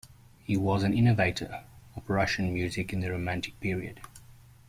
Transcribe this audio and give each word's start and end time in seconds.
He 0.39 0.57
was 0.57 0.81
an 0.81 0.95
innovator 0.95 1.63
of 1.95 2.09
Russian 2.09 2.51
music 2.51 2.91
in 2.91 3.01
the 3.01 3.11
romantic 3.11 3.59
period. 3.59 4.01